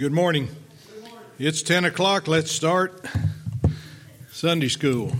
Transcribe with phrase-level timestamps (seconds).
[0.00, 0.48] Good morning.
[1.38, 2.26] It's 10 o'clock.
[2.26, 3.04] Let's start
[4.32, 5.12] Sunday school.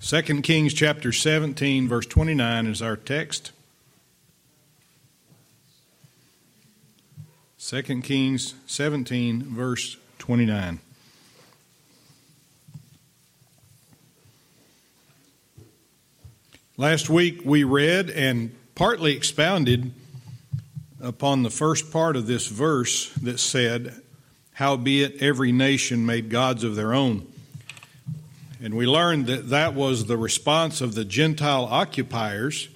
[0.00, 3.50] 2 Kings chapter 17, verse 29 is our text.
[7.58, 10.78] 2 Kings 17, verse 29.
[16.76, 19.90] Last week we read and partly expounded
[21.00, 24.00] upon the first part of this verse that said,
[24.52, 27.26] Howbeit every nation made gods of their own.
[28.62, 32.68] And we learned that that was the response of the Gentile occupiers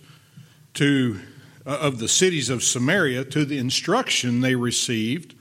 [0.75, 1.21] to
[1.65, 5.35] uh, of the cities of Samaria to the instruction they received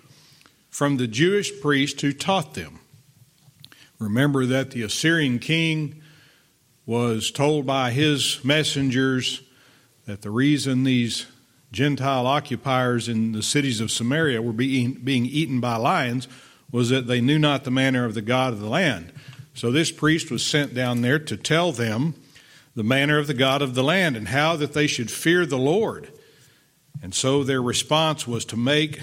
[0.70, 2.80] from the Jewish priest who taught them.
[3.98, 6.02] Remember that the Assyrian king
[6.86, 9.42] was told by his messengers
[10.06, 11.28] that the reason these
[11.72, 16.28] Gentile occupiers in the cities of Samaria were being, being eaten by lions
[16.72, 19.12] was that they knew not the manner of the God of the land.
[19.54, 22.16] So this priest was sent down there to tell them
[22.76, 25.58] the manner of the God of the land and how that they should fear the
[25.58, 26.12] Lord.
[27.02, 29.02] And so their response was to make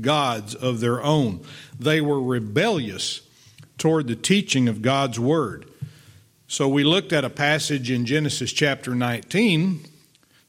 [0.00, 1.44] gods of their own.
[1.78, 3.20] They were rebellious
[3.78, 5.70] toward the teaching of God's word.
[6.46, 9.84] So we looked at a passage in Genesis chapter 19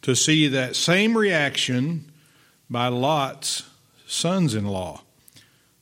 [0.05, 2.11] to see that same reaction
[2.69, 3.67] by Lot's
[4.05, 5.01] sons in law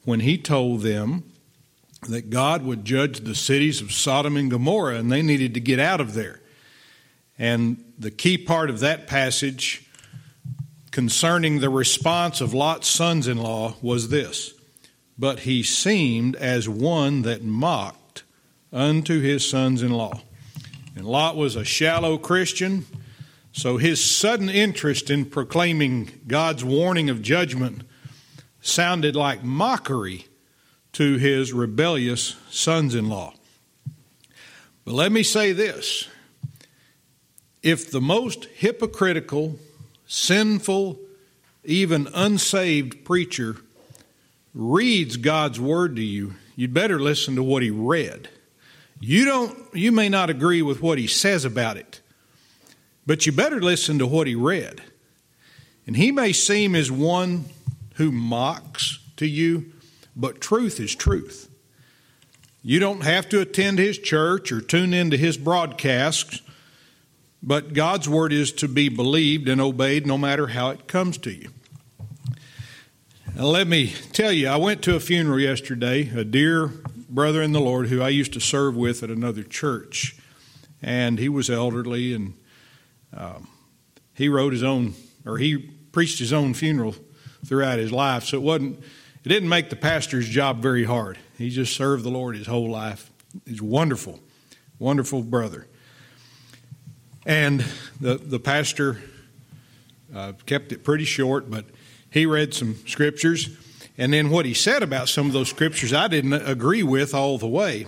[0.05, 1.29] when he told them
[2.03, 5.77] that God would judge the cities of Sodom and Gomorrah and they needed to get
[5.77, 6.39] out of there.
[7.38, 9.85] And the key part of that passage
[10.91, 14.53] concerning the response of Lot's sons in law was this
[15.19, 18.23] But he seemed as one that mocked
[18.71, 20.21] unto his sons in law.
[20.95, 22.85] And Lot was a shallow Christian.
[23.53, 27.83] So his sudden interest in proclaiming God's warning of judgment
[28.61, 30.25] sounded like mockery
[30.93, 33.33] to his rebellious sons in law.
[34.85, 36.07] But let me say this
[37.61, 39.59] if the most hypocritical,
[40.07, 40.99] sinful,
[41.63, 43.57] even unsaved preacher
[44.53, 48.29] reads God's word to you, you'd better listen to what he read.
[48.99, 52.01] You don't you may not agree with what he says about it,
[53.06, 54.81] but you better listen to what he read.
[55.86, 57.46] And he may seem as one
[57.96, 59.72] who mocks to you,
[60.16, 61.50] but truth is truth.
[62.64, 66.41] You don't have to attend his church or tune into his broadcasts,
[67.41, 71.31] but God's word is to be believed and obeyed no matter how it comes to
[71.34, 71.50] you.
[73.35, 76.72] Now, let me tell you, I went to a funeral yesterday, a dear
[77.09, 80.16] brother in the Lord who I used to serve with at another church.
[80.81, 82.35] And he was elderly and
[83.16, 83.47] um,
[84.13, 84.94] he wrote his own,
[85.25, 85.57] or he
[85.91, 86.96] preached his own funeral
[87.46, 88.25] throughout his life.
[88.25, 88.79] So it wasn't,
[89.24, 91.18] it didn't make the pastor's job very hard.
[91.38, 93.12] He just served the Lord his whole life.
[93.46, 94.19] He's wonderful,
[94.79, 95.68] wonderful brother.
[97.25, 97.66] And
[98.00, 99.02] the, the pastor
[100.13, 101.66] uh, kept it pretty short, but
[102.09, 103.50] he read some scriptures.
[103.97, 107.38] And then what he said about some of those scriptures, I didn't agree with all
[107.38, 107.88] the way.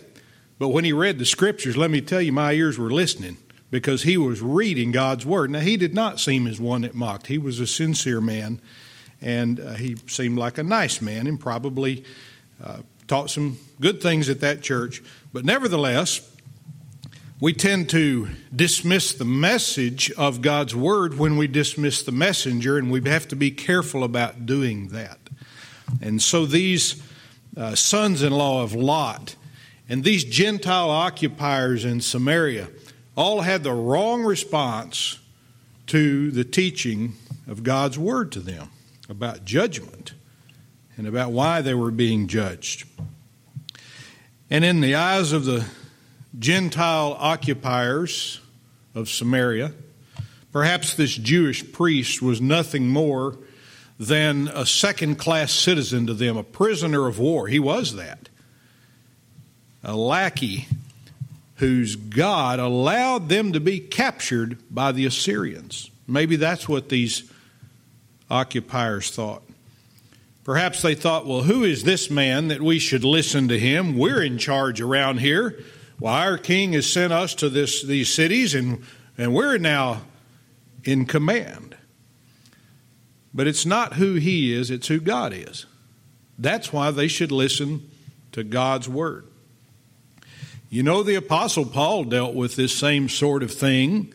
[0.58, 3.38] But when he read the scriptures, let me tell you, my ears were listening
[3.72, 5.50] because he was reading God's word.
[5.50, 7.28] Now, he did not seem as one that mocked.
[7.28, 8.62] He was a sincere man,
[9.22, 12.04] and uh, he seemed like a nice man and probably
[12.64, 12.78] uh,
[13.08, 15.02] taught some good things at that church.
[15.34, 16.22] But nevertheless,
[17.42, 22.90] we tend to dismiss the message of God's word when we dismiss the messenger, and
[22.90, 25.20] we have to be careful about doing that.
[26.02, 27.04] And so these
[27.58, 29.36] uh, sons in law of Lot
[29.88, 32.70] and these Gentile occupiers in Samaria
[33.16, 35.20] all had the wrong response
[35.88, 37.14] to the teaching
[37.48, 38.70] of God's word to them
[39.10, 40.14] about judgment
[40.98, 42.88] and about why they were being judged.
[44.50, 45.66] And in the eyes of the
[46.38, 48.40] Gentile occupiers
[48.94, 49.74] of Samaria,
[50.52, 53.38] perhaps this Jewish priest was nothing more
[54.00, 57.48] than a second class citizen to them, a prisoner of war.
[57.48, 58.30] He was that.
[59.84, 60.68] A lackey
[61.56, 65.90] whose God allowed them to be captured by the Assyrians.
[66.08, 67.32] Maybe that's what these
[68.30, 69.44] occupiers thought.
[70.44, 73.98] Perhaps they thought, well, who is this man that we should listen to him?
[73.98, 75.64] We're in charge around here.
[75.98, 78.84] Why, our king has sent us to this, these cities, and,
[79.18, 80.02] and we're now
[80.84, 81.76] in command.
[83.34, 85.66] But it's not who he is, it's who God is.
[86.38, 87.90] That's why they should listen
[88.34, 89.26] to God's word.
[90.70, 94.14] You know, the Apostle Paul dealt with this same sort of thing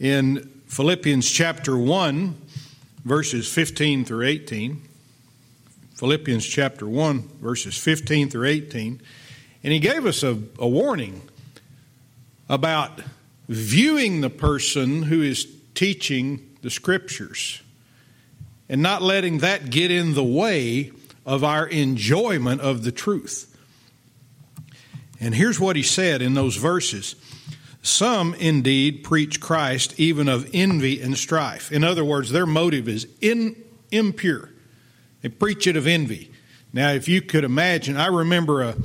[0.00, 2.34] in Philippians chapter 1,
[3.04, 4.82] verses 15 through 18.
[5.94, 9.00] Philippians chapter 1, verses 15 through 18.
[9.62, 11.22] And he gave us a, a warning
[12.48, 13.00] about
[13.48, 17.62] viewing the person who is teaching the scriptures
[18.68, 20.90] and not letting that get in the way
[21.24, 23.53] of our enjoyment of the truth.
[25.24, 27.16] And here's what he said in those verses
[27.80, 31.72] Some indeed preach Christ even of envy and strife.
[31.72, 33.56] In other words, their motive is in,
[33.90, 34.50] impure.
[35.22, 36.30] They preach it of envy.
[36.74, 38.76] Now, if you could imagine, I remember a,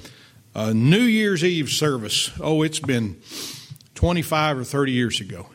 [0.56, 2.31] a New Year's Eve service.
[2.39, 3.19] Oh, it's been
[3.95, 5.47] 25 or 30 years ago.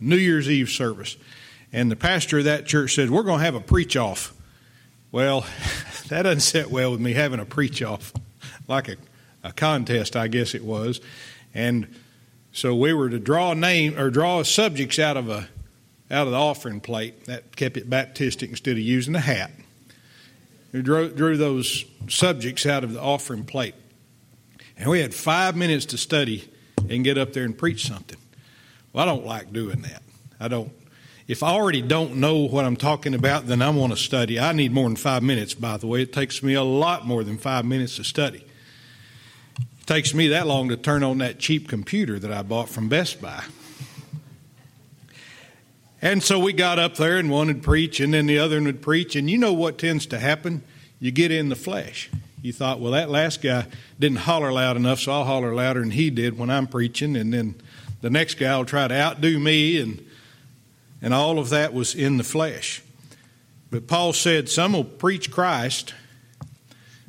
[0.00, 1.18] New Year's Eve service.
[1.70, 4.32] And the pastor of that church said, We're going to have a preach off.
[5.12, 5.44] Well,
[6.08, 8.14] that doesn't sit well with me having a preach off,
[8.66, 8.96] like a,
[9.42, 11.00] a contest, I guess it was.
[11.54, 11.94] And
[12.52, 15.48] so we were to draw name or draw subjects out of a
[16.10, 17.26] out of the offering plate.
[17.26, 19.52] That kept it Baptistic instead of using a hat.
[20.72, 23.74] We drew, drew those subjects out of the offering plate.
[24.76, 26.48] And we had five minutes to study
[26.88, 28.18] and get up there and preach something.
[28.92, 30.02] Well, I don't like doing that.
[30.38, 30.72] I don't.
[31.28, 34.40] If I already don't know what I'm talking about, then I want to study.
[34.40, 36.02] I need more than five minutes, by the way.
[36.02, 38.44] It takes me a lot more than five minutes to study.
[39.90, 43.20] Takes me that long to turn on that cheap computer that I bought from Best
[43.20, 43.42] Buy.
[46.00, 48.66] And so we got up there and one would preach, and then the other one
[48.66, 49.16] would preach.
[49.16, 50.62] And you know what tends to happen?
[51.00, 52.08] You get in the flesh.
[52.40, 53.66] You thought, well, that last guy
[53.98, 57.16] didn't holler loud enough, so I'll holler louder than he did when I'm preaching.
[57.16, 57.56] And then
[58.00, 60.06] the next guy will try to outdo me, and,
[61.02, 62.80] and all of that was in the flesh.
[63.72, 65.94] But Paul said, some will preach Christ,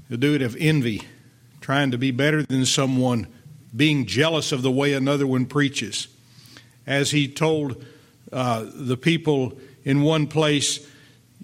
[0.10, 1.04] they'll do it of envy,
[1.62, 3.28] trying to be better than someone,
[3.74, 6.08] being jealous of the way another one preaches.
[6.86, 7.84] As he told
[8.34, 10.86] uh, the people in one place,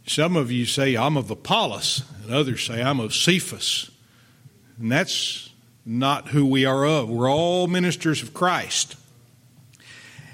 [0.05, 3.91] some of you say, I'm of Apollos, and others say, I'm of Cephas.
[4.79, 5.49] And that's
[5.85, 7.09] not who we are of.
[7.09, 8.95] We're all ministers of Christ.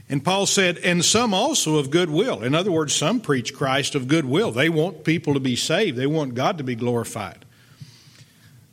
[0.09, 2.43] And Paul said, and some also of goodwill.
[2.43, 4.51] In other words, some preach Christ of goodwill.
[4.51, 7.45] They want people to be saved, they want God to be glorified.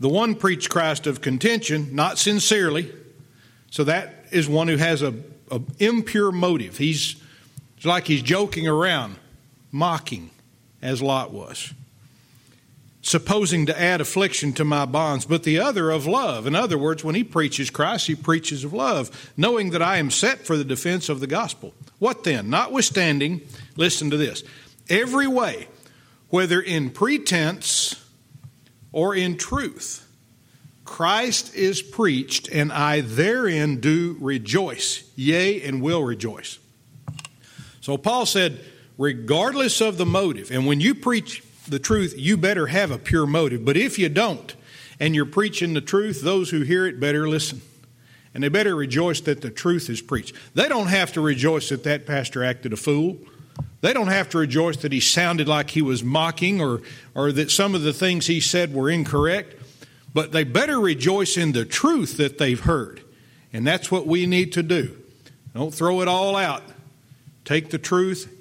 [0.00, 2.90] The one preached Christ of contention, not sincerely.
[3.70, 5.14] So that is one who has a,
[5.50, 6.78] a impure motive.
[6.78, 7.16] He's
[7.76, 9.16] it's like he's joking around,
[9.72, 10.30] mocking,
[10.82, 11.72] as Lot was,
[13.00, 16.46] supposing to add affliction to my bonds, but the other of love.
[16.46, 20.10] In other words, when he preaches Christ, he preaches of love, knowing that I am
[20.10, 21.72] set for the defense of the gospel.
[21.98, 22.50] What then?
[22.50, 23.40] Notwithstanding,
[23.76, 24.42] listen to this
[24.90, 25.68] every way,
[26.28, 27.99] whether in pretense
[28.92, 30.06] or in truth,
[30.84, 36.58] Christ is preached, and I therein do rejoice, yea, and will rejoice.
[37.80, 38.60] So Paul said,
[38.98, 43.26] regardless of the motive, and when you preach the truth, you better have a pure
[43.26, 43.64] motive.
[43.64, 44.54] But if you don't,
[44.98, 47.62] and you're preaching the truth, those who hear it better listen.
[48.34, 50.34] And they better rejoice that the truth is preached.
[50.54, 53.18] They don't have to rejoice that that pastor acted a fool.
[53.80, 56.82] They don't have to rejoice that he sounded like he was mocking or,
[57.14, 59.56] or that some of the things he said were incorrect.
[60.12, 63.00] But they better rejoice in the truth that they've heard.
[63.52, 64.96] And that's what we need to do.
[65.54, 66.62] Don't throw it all out.
[67.44, 68.32] Take the truth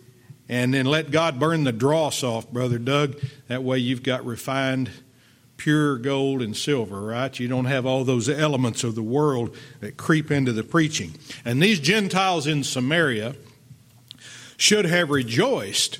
[0.49, 3.19] and then let God burn the dross off, Brother Doug.
[3.47, 4.89] That way you've got refined,
[5.57, 7.39] pure gold and silver, right?
[7.39, 11.13] You don't have all those elements of the world that creep into the preaching.
[11.45, 13.35] And these Gentiles in Samaria
[14.59, 15.99] should have rejoiced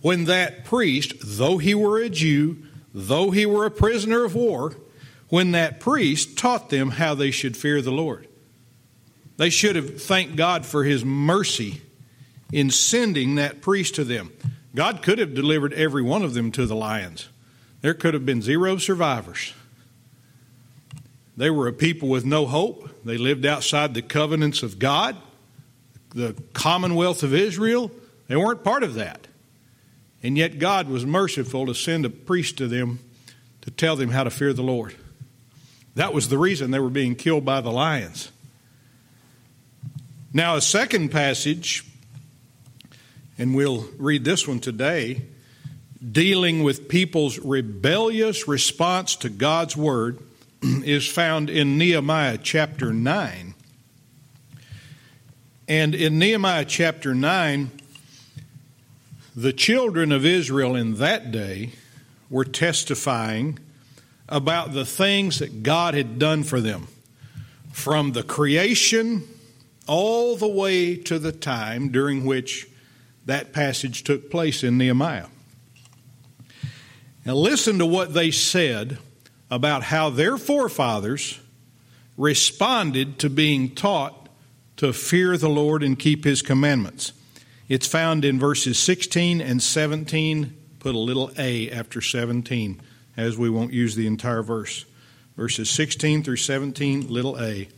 [0.00, 2.62] when that priest, though he were a Jew,
[2.94, 4.76] though he were a prisoner of war,
[5.28, 8.28] when that priest taught them how they should fear the Lord.
[9.36, 11.80] They should have thanked God for his mercy
[12.52, 14.32] in sending that priest to them.
[14.74, 17.28] God could have delivered every one of them to the lions.
[17.80, 19.52] There could have been zero survivors.
[21.36, 23.04] They were a people with no hope.
[23.04, 25.16] They lived outside the covenants of God,
[26.10, 27.90] the commonwealth of Israel.
[28.28, 29.26] They weren't part of that.
[30.22, 32.98] And yet God was merciful to send a priest to them
[33.62, 34.94] to tell them how to fear the Lord.
[35.94, 38.30] That was the reason they were being killed by the lions.
[40.32, 41.84] Now, a second passage
[43.38, 45.22] and we'll read this one today,
[46.12, 50.18] dealing with people's rebellious response to God's word,
[50.62, 53.45] is found in Nehemiah chapter 9.
[55.68, 57.72] And in Nehemiah chapter 9,
[59.34, 61.72] the children of Israel in that day
[62.30, 63.58] were testifying
[64.28, 66.86] about the things that God had done for them
[67.72, 69.24] from the creation
[69.88, 72.68] all the way to the time during which
[73.24, 75.26] that passage took place in Nehemiah.
[77.24, 78.98] Now, listen to what they said
[79.50, 81.40] about how their forefathers
[82.16, 84.25] responded to being taught
[84.76, 87.12] to fear the Lord and keep His commandments.
[87.68, 90.56] It's found in verses 16 and 17.
[90.78, 92.80] Put a little A after 17,
[93.16, 94.84] as we won't use the entire verse.
[95.36, 97.68] Verses 16 through 17, little A.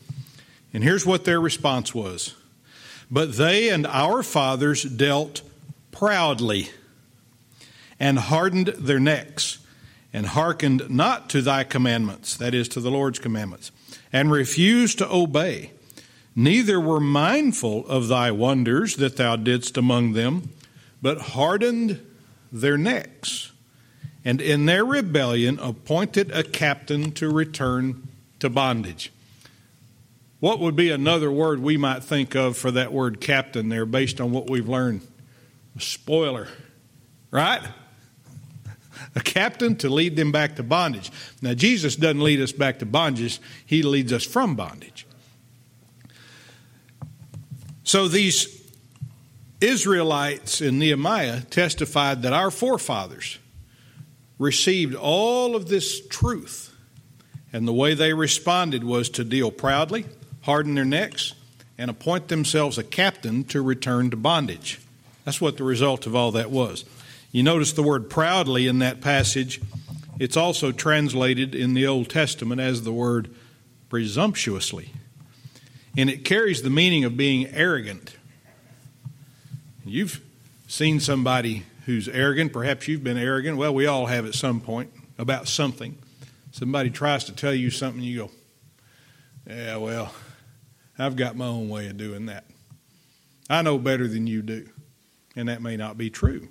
[0.73, 2.35] And here's what their response was
[3.11, 5.43] But they and our fathers dealt
[5.91, 6.69] proudly
[7.99, 9.59] and hardened their necks
[10.13, 13.71] and hearkened not to thy commandments, that is, to the Lord's commandments,
[14.13, 15.73] and refused to obey.
[16.39, 20.53] Neither were mindful of thy wonders that thou didst among them,
[21.03, 22.01] but hardened
[22.53, 23.51] their necks,
[24.25, 28.07] and in their rebellion appointed a captain to return
[28.39, 29.11] to bondage.
[30.39, 34.21] What would be another word we might think of for that word captain there based
[34.21, 35.01] on what we've learned?
[35.77, 36.47] A spoiler,
[37.33, 37.63] right?
[39.17, 41.11] A captain to lead them back to bondage.
[41.43, 45.05] Now, Jesus doesn't lead us back to bondage, He leads us from bondage.
[47.89, 48.63] So these
[49.63, 53.39] Israelites in Nehemiah testified that our forefathers
[54.39, 56.71] received all of this truth,
[57.51, 60.05] and the way they responded was to deal proudly
[60.43, 61.33] harden their necks,
[61.79, 64.81] and appoint themselves a captain to return to bondage.
[65.25, 66.85] That's what the result of all that was.
[67.33, 69.63] You notice the word proudly in that passage.
[70.19, 73.35] It's also translated in the Old Testament as the word
[73.89, 74.93] presumptuously.
[75.99, 78.17] And it carries the meaning of being arrogant.
[79.85, 80.21] You've
[80.69, 82.53] seen somebody who's arrogant.
[82.53, 83.57] Perhaps you've been arrogant.
[83.57, 85.99] Well, we all have at some point about something.
[86.53, 88.31] Somebody tries to tell you something, you go,
[89.49, 90.15] Yeah, well,
[90.97, 92.45] I've got my own way of doing that.
[93.51, 94.69] I know better than you do.
[95.35, 96.47] And that may not be true.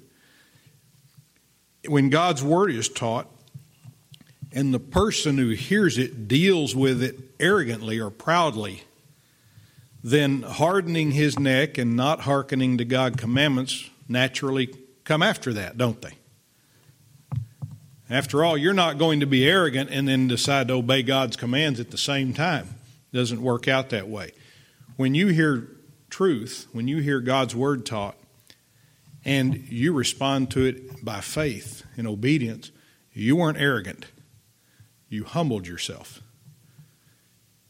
[1.88, 3.28] When God's word is taught,
[4.52, 8.84] and the person who hears it deals with it arrogantly or proudly,
[10.12, 14.74] then hardening his neck and not hearkening to God's commandments naturally
[15.04, 16.14] come after that, don't they?
[18.10, 21.82] After all, you're not going to be arrogant and then decide to obey God's commands
[21.82, 22.70] at the same time.
[23.12, 24.32] It doesn't work out that way.
[24.96, 25.68] When you hear
[26.10, 28.16] truth, when you hear God's word taught,
[29.26, 32.72] and you respond to it by faith and obedience,
[33.12, 34.06] you weren't arrogant.
[35.10, 36.22] You humbled yourself.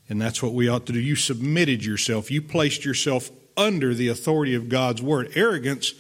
[0.10, 1.00] And that's what we ought to do.
[1.00, 5.32] You submitted yourself, you placed yourself under the authority of God's word.
[5.36, 5.94] Arrogance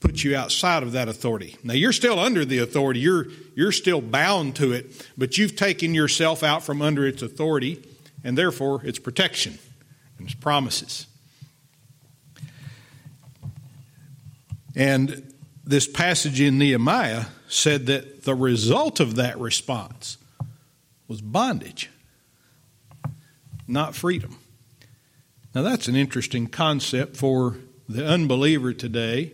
[0.00, 1.56] puts you outside of that authority.
[1.64, 3.00] Now you're still under the authority.
[3.00, 7.82] You're you're still bound to it, but you've taken yourself out from under its authority
[8.22, 9.58] and therefore its protection
[10.18, 11.06] and its promises.
[14.76, 15.34] And
[15.64, 20.18] this passage in Nehemiah said that the result of that response
[21.08, 21.90] was bondage,
[23.66, 24.38] not freedom.
[25.54, 27.56] Now, that's an interesting concept for
[27.88, 29.32] the unbeliever today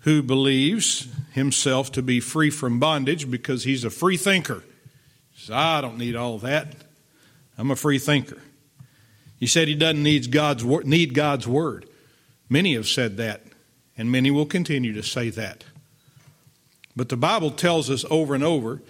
[0.00, 4.62] who believes himself to be free from bondage because he's a free thinker.
[5.32, 6.74] He says, I don't need all that.
[7.56, 8.38] I'm a free thinker.
[9.38, 11.88] He said he doesn't need God's, need God's word.
[12.48, 13.42] Many have said that,
[13.96, 15.64] and many will continue to say that.
[16.96, 18.82] But the Bible tells us over and over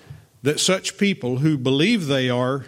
[0.42, 2.66] that such people who believe they are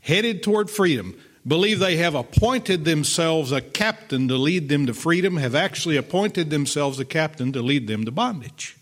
[0.00, 1.14] headed toward freedom,
[1.46, 6.50] believe they have appointed themselves a captain to lead them to freedom, have actually appointed
[6.50, 8.76] themselves a captain to lead them to bondage.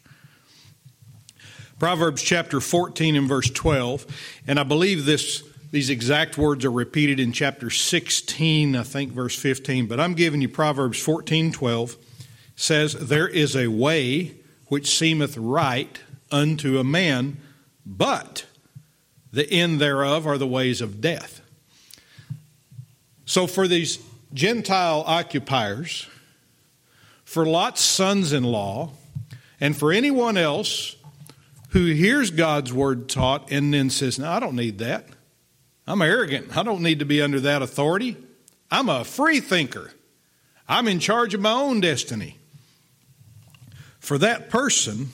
[1.79, 4.07] Proverbs chapter 14 and verse 12,
[4.49, 9.37] and I believe this these exact words are repeated in chapter 16, I think verse
[9.37, 11.97] 15, but I'm giving you Proverbs 14 12.
[12.57, 14.37] says, There is a way
[14.69, 17.37] which seemeth right unto a man,
[17.85, 18.47] but
[19.33, 21.41] the end thereof are the ways of death.
[23.25, 23.99] So for these
[24.33, 26.07] Gentile occupiers,
[27.25, 28.91] for Lot's sons in law,
[29.61, 30.97] and for anyone else
[31.71, 35.07] who hears God's word taught and then says, No, I don't need that.
[35.87, 36.57] I'm arrogant.
[36.57, 38.17] I don't need to be under that authority.
[38.71, 39.91] I'm a free thinker.
[40.69, 42.37] I'm in charge of my own destiny.
[43.99, 45.09] For that person,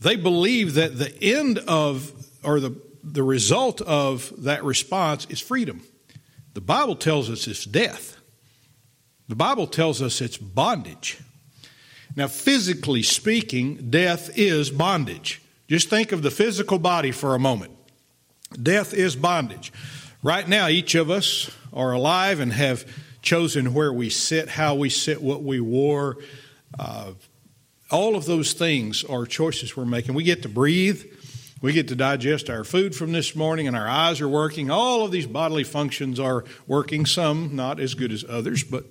[0.00, 2.12] they believe that the end of,
[2.46, 5.82] or the, the result of that response is freedom.
[6.54, 8.16] The Bible tells us it's death.
[9.28, 11.18] The Bible tells us it's bondage.
[12.14, 15.42] Now, physically speaking, death is bondage.
[15.68, 17.72] Just think of the physical body for a moment.
[18.62, 19.72] Death is bondage.
[20.22, 22.86] Right now, each of us are alive and have
[23.20, 26.18] chosen where we sit, how we sit, what we wore,
[26.78, 27.12] uh,
[27.90, 30.14] all of those things are choices we're making.
[30.14, 31.04] We get to breathe,
[31.62, 34.70] we get to digest our food from this morning, and our eyes are working.
[34.70, 38.84] All of these bodily functions are working, some not as good as others, but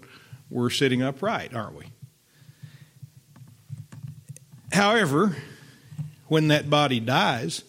[0.50, 1.86] we're sitting upright, aren't we?
[4.72, 5.36] However,
[6.28, 7.64] when that body dies,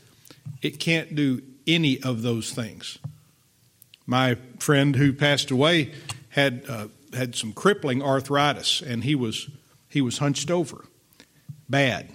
[0.62, 2.98] it can't do any of those things.
[4.06, 5.92] My friend who passed away
[6.30, 9.48] had uh, had some crippling arthritis, and he was
[9.88, 10.86] he was hunched over,
[11.68, 12.10] bad,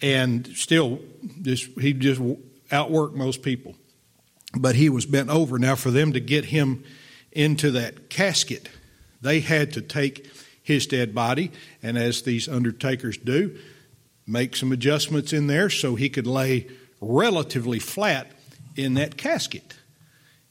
[0.00, 1.00] and still
[1.42, 2.20] just he just
[2.70, 3.74] outworked most people,
[4.56, 5.58] but he was bent over.
[5.58, 6.84] Now, for them to get him
[7.32, 8.68] into that casket,
[9.20, 10.30] they had to take
[10.62, 11.50] his dead body,
[11.82, 13.58] and as these undertakers do,
[14.26, 16.66] make some adjustments in there so he could lay
[17.00, 18.30] relatively flat
[18.76, 19.74] in that casket.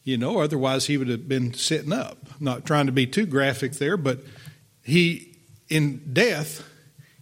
[0.03, 2.17] You know, otherwise he would have been sitting up.
[2.39, 4.19] Not trying to be too graphic there, but
[4.83, 5.35] he,
[5.69, 6.63] in death,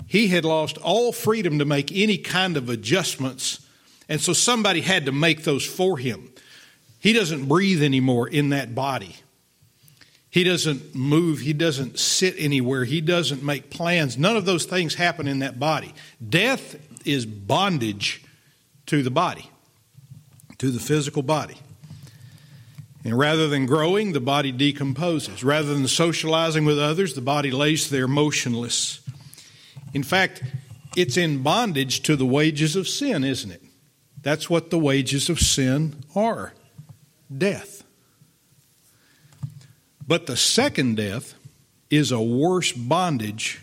[0.07, 3.65] he had lost all freedom to make any kind of adjustments,
[4.07, 6.31] and so somebody had to make those for him.
[6.99, 9.15] He doesn't breathe anymore in that body.
[10.29, 11.39] He doesn't move.
[11.39, 12.83] He doesn't sit anywhere.
[12.83, 14.17] He doesn't make plans.
[14.17, 15.93] None of those things happen in that body.
[16.27, 18.21] Death is bondage
[18.87, 19.49] to the body,
[20.57, 21.55] to the physical body.
[23.05, 25.43] And rather than growing, the body decomposes.
[25.43, 29.04] Rather than socializing with others, the body lays there motionless.
[29.95, 30.43] In fact,
[30.97, 33.63] it's in bondage to the wages of sin, isn't it?
[34.21, 36.51] That's what the wages of sin are
[37.35, 37.85] death.
[40.05, 41.35] But the second death
[41.89, 43.61] is a worse bondage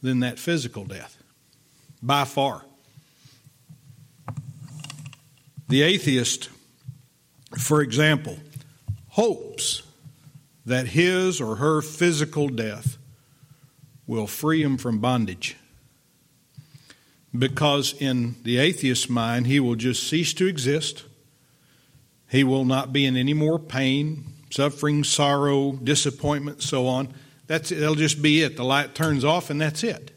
[0.00, 1.20] than that physical death,
[2.00, 2.64] by far.
[5.68, 6.50] The atheist,
[7.58, 8.38] for example,
[9.08, 9.82] hopes
[10.64, 12.97] that his or her physical death
[14.08, 15.56] will free him from bondage.
[17.38, 21.04] Because in the atheist's mind, he will just cease to exist.
[22.28, 27.12] He will not be in any more pain, suffering, sorrow, disappointment, so on.
[27.46, 28.56] That's that'll just be it.
[28.56, 30.10] The light turns off, and that's it.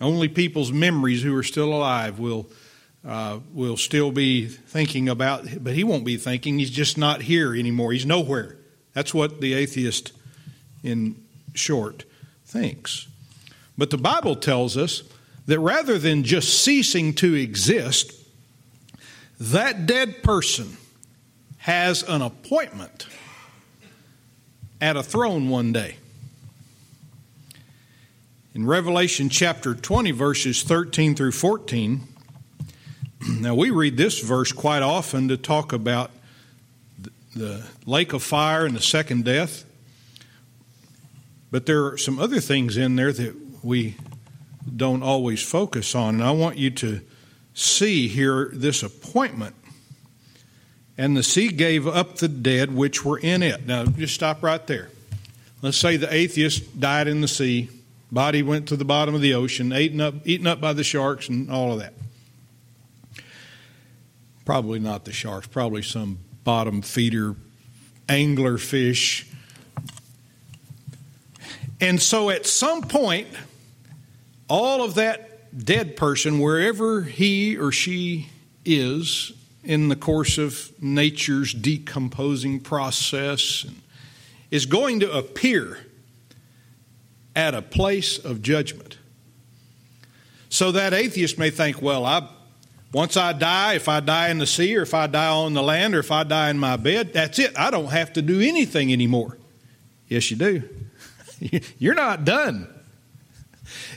[0.00, 2.46] Only people's memories who are still alive will
[3.06, 6.58] uh, will still be thinking about, but he won't be thinking.
[6.58, 7.92] He's just not here anymore.
[7.92, 8.56] He's nowhere.
[8.92, 10.12] That's what the atheist,
[10.82, 11.22] in
[11.54, 12.04] short,
[12.56, 13.06] thinks.
[13.76, 15.02] But the Bible tells us
[15.46, 18.12] that rather than just ceasing to exist,
[19.38, 20.76] that dead person
[21.58, 23.06] has an appointment
[24.80, 25.96] at a throne one day.
[28.54, 32.00] In Revelation chapter 20, verses 13 through 14,
[33.40, 36.10] now we read this verse quite often to talk about
[37.34, 39.65] the lake of fire and the second death.
[41.50, 43.96] But there are some other things in there that we
[44.74, 46.16] don't always focus on.
[46.16, 47.00] And I want you to
[47.54, 49.54] see here this appointment.
[50.98, 53.66] And the sea gave up the dead which were in it.
[53.66, 54.90] Now, just stop right there.
[55.62, 57.70] Let's say the atheist died in the sea,
[58.10, 61.28] body went to the bottom of the ocean, eaten up, eaten up by the sharks,
[61.28, 61.94] and all of that.
[64.44, 67.34] Probably not the sharks, probably some bottom feeder
[68.08, 69.26] angler fish
[71.80, 73.28] and so at some point,
[74.48, 78.28] all of that dead person, wherever he or she
[78.64, 79.32] is
[79.64, 83.66] in the course of nature's decomposing process,
[84.50, 85.78] is going to appear
[87.34, 88.98] at a place of judgment.
[90.48, 92.28] So that atheist may think, well, I,
[92.92, 95.62] once I die, if I die in the sea or if I die on the
[95.62, 97.58] land or if I die in my bed, that's it.
[97.58, 99.36] I don't have to do anything anymore.
[100.08, 100.62] Yes, you do.
[101.78, 102.68] You're not done.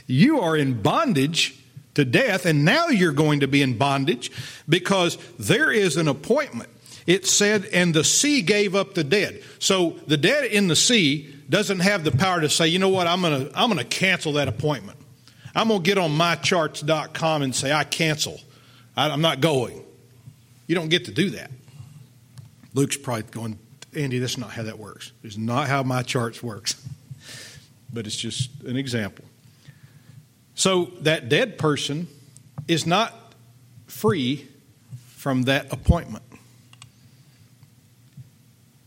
[0.06, 1.56] You are in bondage
[1.94, 4.30] to death, and now you're going to be in bondage
[4.68, 6.70] because there is an appointment.
[7.06, 9.42] It said, and the sea gave up the dead.
[9.58, 13.06] So the dead in the sea doesn't have the power to say, you know what,
[13.06, 14.98] I'm going to I'm going to cancel that appointment.
[15.54, 18.40] I'm going to get on mycharts.com and say, I cancel.
[18.96, 19.84] I, I'm not going.
[20.68, 21.50] You don't get to do that.
[22.74, 23.58] Luke's probably going,
[23.96, 25.10] Andy, that's not how that works.
[25.24, 26.80] It's not how my charts works
[27.92, 29.24] but it's just an example.
[30.54, 32.08] So that dead person
[32.68, 33.14] is not
[33.86, 34.46] free
[35.16, 36.24] from that appointment.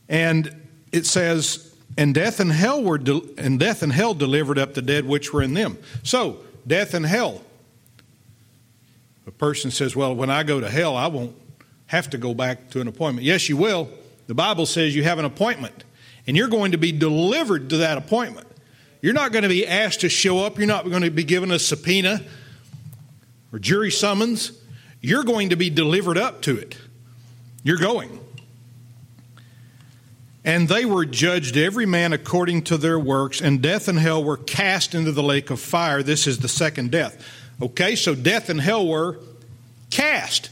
[0.09, 0.55] And
[0.91, 4.81] it says, and death and hell were de- and death and hell delivered up the
[4.81, 5.77] dead which were in them.
[6.03, 7.41] So death and hell.
[9.25, 11.35] A person says, "Well, when I go to hell, I won't
[11.87, 13.89] have to go back to an appointment." Yes, you will.
[14.27, 15.83] The Bible says you have an appointment,
[16.27, 18.47] and you're going to be delivered to that appointment.
[19.03, 20.57] You're not going to be asked to show up.
[20.57, 22.21] You're not going to be given a subpoena
[23.51, 24.53] or jury summons.
[25.01, 26.77] You're going to be delivered up to it.
[27.63, 28.17] You're going.
[30.45, 34.37] And they were judged every man according to their works, and death and hell were
[34.37, 36.01] cast into the lake of fire.
[36.01, 37.21] This is the second death.
[37.61, 39.19] Okay, so death and hell were
[39.89, 40.49] cast.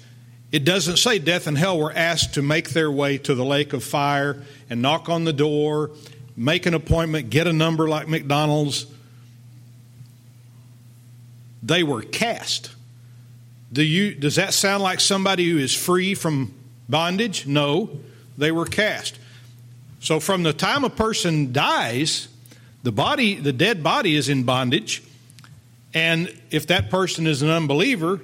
[0.51, 3.71] It doesn't say death and hell were asked to make their way to the lake
[3.71, 5.91] of fire and knock on the door,
[6.35, 8.85] make an appointment, get a number like McDonald's.
[11.63, 12.71] They were cast.
[13.71, 16.53] Do you, does that sound like somebody who is free from
[16.89, 17.45] bondage?
[17.47, 17.89] No,
[18.37, 19.17] they were cast.
[19.99, 22.27] So from the time a person dies,
[22.83, 25.03] the body, the dead body is in bondage.
[25.93, 28.19] And if that person is an unbeliever,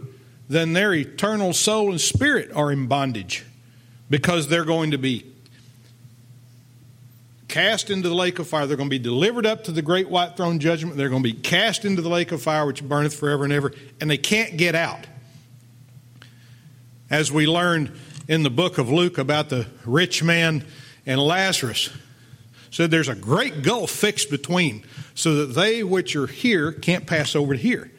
[0.49, 3.45] then their eternal soul and spirit are in bondage
[4.09, 5.25] because they're going to be
[7.47, 8.65] cast into the lake of fire.
[8.65, 10.97] They're going to be delivered up to the great white throne judgment.
[10.97, 13.71] They're going to be cast into the lake of fire, which burneth forever and ever,
[14.01, 15.07] and they can't get out.
[17.09, 17.91] As we learned
[18.27, 20.65] in the book of Luke about the rich man
[21.05, 21.89] and Lazarus,
[22.69, 24.83] said there's a great gulf fixed between,
[25.15, 27.89] so that they which are here can't pass over to here.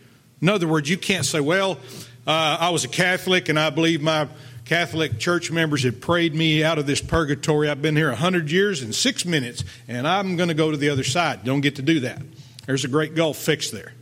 [0.43, 1.79] In other words, you can't say, well,
[2.27, 4.29] uh, I was a Catholic and I believe my
[4.69, 7.71] Catholic church members had prayed me out of this purgatory.
[7.71, 10.91] I've been here 100 years and six minutes, and I'm going to go to the
[10.91, 11.43] other side.
[11.43, 12.21] Don't get to do that.
[12.67, 13.95] There's a great gulf fixed there.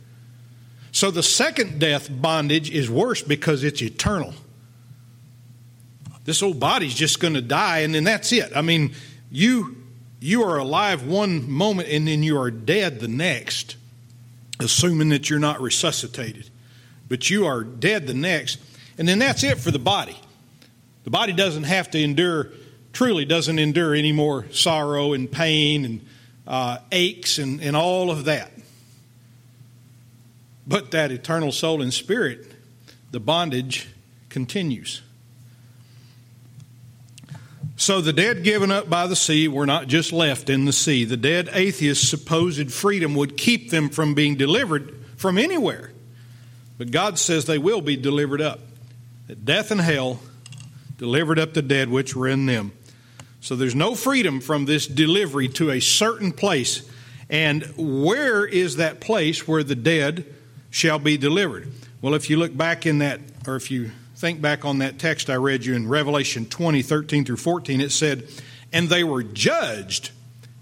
[0.91, 4.33] So the second death bondage is worse because it's eternal.
[6.25, 8.51] This old body's just going to die, and then that's it.
[8.53, 8.93] I mean,
[9.31, 9.77] you
[10.19, 13.77] you are alive one moment and then you are dead the next,
[14.59, 16.49] assuming that you're not resuscitated.
[17.07, 18.59] But you are dead the next,
[18.97, 20.17] and then that's it for the body.
[21.07, 22.51] The body doesn't have to endure,
[22.91, 26.05] truly doesn't endure any more sorrow and pain and
[26.45, 28.51] uh, aches and, and all of that.
[30.67, 32.51] But that eternal soul and spirit,
[33.11, 33.87] the bondage
[34.27, 35.01] continues.
[37.77, 41.05] So the dead given up by the sea were not just left in the sea.
[41.05, 45.93] The dead atheists' supposed freedom would keep them from being delivered from anywhere.
[46.77, 48.59] But God says they will be delivered up.
[49.27, 50.19] That death and hell
[50.97, 52.71] delivered up the dead which were in them.
[53.39, 56.89] So there's no freedom from this delivery to a certain place.
[57.29, 60.25] And where is that place where the dead
[60.69, 61.71] shall be delivered?
[62.01, 65.29] Well, if you look back in that, or if you think back on that text
[65.29, 68.27] I read you in Revelation 20, 13 through 14, it said,
[68.73, 70.11] And they were judged,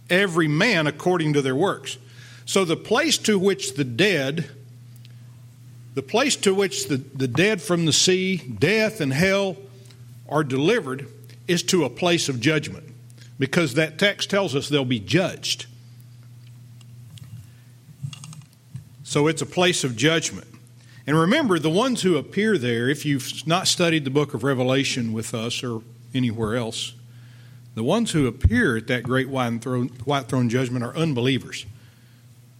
[0.09, 1.97] every man according to their works.
[2.45, 4.49] So the place to which the dead,
[5.93, 9.57] the place to which the, the dead from the sea, death and hell
[10.27, 11.07] are delivered
[11.47, 12.85] is to a place of judgment
[13.37, 15.67] because that text tells us they'll be judged.
[19.03, 20.47] So it's a place of judgment.
[21.07, 25.13] And remember, the ones who appear there, if you've not studied the book of Revelation
[25.13, 25.83] with us or
[26.13, 26.93] anywhere else,
[27.75, 31.65] the ones who appear at that great white throne, white throne judgment are unbelievers.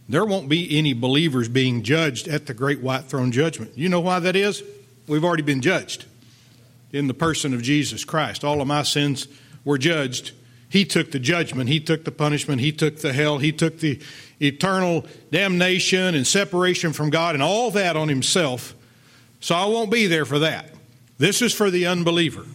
[0.08, 3.76] There won't be any believers being judged at the great white throne judgment.
[3.76, 4.62] You know why that is?
[5.08, 6.06] We've already been judged
[6.96, 8.44] in the person of Jesus Christ.
[8.44, 9.28] All of my sins
[9.66, 10.32] were judged.
[10.70, 14.00] He took the judgment, He took the punishment, He took the hell, He took the
[14.40, 18.74] eternal damnation and separation from God and all that on himself.
[19.40, 20.72] So I won't be there for that.
[21.18, 22.46] This is for the unbeliever.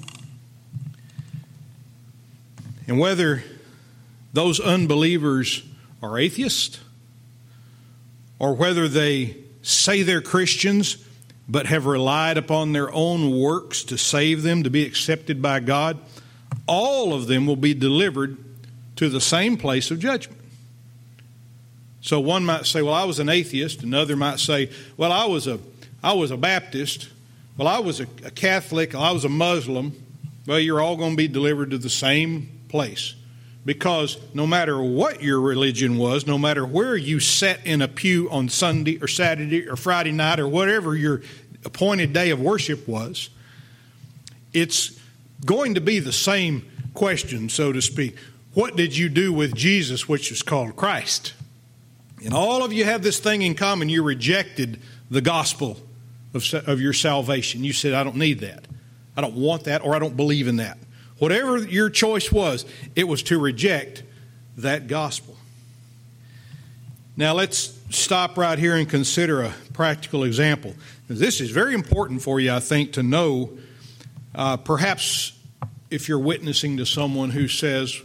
[2.87, 3.45] And whether
[4.33, 5.63] those unbelievers
[6.03, 6.81] are atheists
[8.39, 10.97] or whether they say they're Christians
[11.51, 15.99] but have relied upon their own works to save them, to be accepted by God,
[16.69, 18.39] all of them will be delivered
[18.95, 20.41] to the same place of judgment.
[22.03, 25.49] So one might say, "Well, I was an atheist." Another might say, "Well, I was
[25.49, 25.59] a
[26.03, 27.09] I was a Baptist."
[27.57, 28.95] Well, I was a, a Catholic.
[28.95, 29.93] I was a Muslim.
[30.47, 33.15] Well, you're all going to be delivered to the same place.
[33.65, 38.31] Because no matter what your religion was, no matter where you sat in a pew
[38.31, 41.23] on Sunday or Saturday or Friday night or whatever your
[41.65, 43.29] appointed day of worship was,
[44.53, 44.99] it's
[45.45, 48.17] going to be the same question, so to speak.
[48.55, 51.35] What did you do with Jesus, which is called Christ?
[52.25, 53.89] And all of you have this thing in common.
[53.89, 55.79] You rejected the gospel
[56.35, 57.63] of, of your salvation.
[57.63, 58.67] You said, I don't need that.
[59.17, 60.79] I don't want that, or I don't believe in that.
[61.21, 62.65] Whatever your choice was,
[62.97, 64.03] it was to reject
[64.57, 65.37] that gospel.
[67.17, 70.75] Now, let's stop right here and consider a practical example.
[71.09, 73.51] This is very important for you, I think, to know.
[74.35, 75.33] Uh, perhaps
[75.91, 78.01] if you're witnessing to someone who says,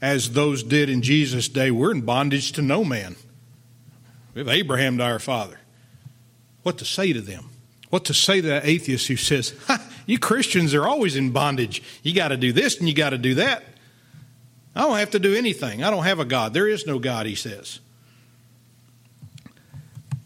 [0.00, 3.16] as those did in Jesus' day, we're in bondage to no man.
[4.34, 5.58] We have Abraham to our father.
[6.62, 7.50] What to say to them?
[7.88, 9.54] What to say to that atheist who says,
[10.06, 11.82] You Christians are always in bondage.
[12.02, 13.64] You got to do this and you got to do that.
[14.74, 15.82] I don't have to do anything.
[15.82, 16.54] I don't have a God.
[16.54, 17.80] There is no God, he says.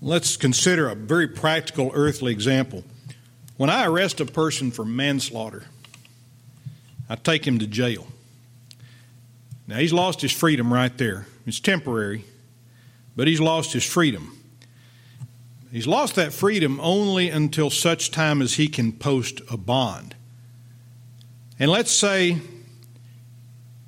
[0.02, 2.84] Let's consider a very practical earthly example.
[3.56, 5.64] When I arrest a person for manslaughter,
[7.08, 8.06] I take him to jail.
[9.66, 11.26] Now, he's lost his freedom right there.
[11.46, 12.24] It's temporary,
[13.16, 14.34] but he's lost his freedom.
[15.74, 20.14] He's lost that freedom only until such time as he can post a bond.
[21.58, 22.38] And let's say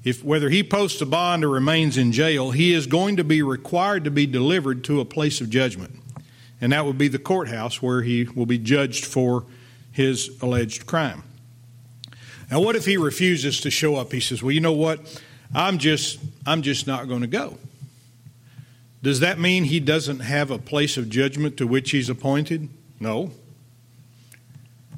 [0.03, 3.40] if whether he posts a bond or remains in jail, he is going to be
[3.40, 6.01] required to be delivered to a place of judgment.
[6.61, 9.44] And that would be the courthouse where he will be judged for
[9.92, 11.22] his alleged crime.
[12.51, 14.11] Now what if he refuses to show up?
[14.11, 15.22] He says, "Well, you know what?
[15.55, 17.59] I'm just I'm just not going to go."
[19.07, 22.69] Does that mean he doesn't have a place of judgment to which he's appointed?
[22.99, 23.31] No.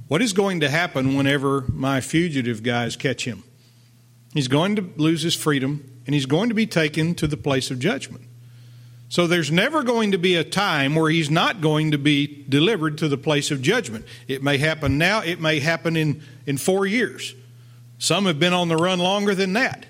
[0.06, 3.44] What is going to happen whenever my fugitive guys catch him?
[4.32, 7.70] He's going to lose his freedom and he's going to be taken to the place
[7.70, 8.24] of judgment.
[9.10, 12.96] So there's never going to be a time where he's not going to be delivered
[12.96, 14.06] to the place of judgment.
[14.26, 17.34] It may happen now, it may happen in, in four years.
[17.98, 19.84] Some have been on the run longer than that.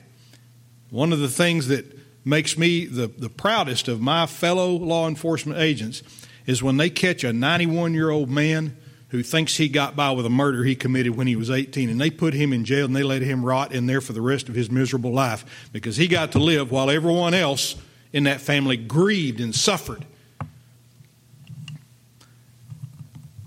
[0.91, 1.98] One of the things that
[2.29, 6.03] makes me the, the proudest of my fellow law enforcement agents
[6.47, 8.77] is when they catch a 91 year old man
[9.09, 11.99] who thinks he got by with a murder he committed when he was 18 and
[11.99, 14.49] they put him in jail and they let him rot in there for the rest
[14.51, 17.75] of his miserable life because he got to live while everyone else
[18.13, 20.05] in that family grieved and suffered.